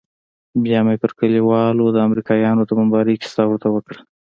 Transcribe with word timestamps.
بيا 0.63 0.79
مې 0.85 0.95
پر 1.03 1.11
كليوالو 1.19 1.85
د 1.91 1.97
امريکايانو 2.07 2.61
د 2.65 2.71
بمبارۍ 2.77 3.15
كيسه 3.21 3.41
ورته 3.47 3.67
وكړه. 3.71 3.99